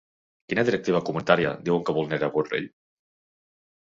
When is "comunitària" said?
1.09-1.51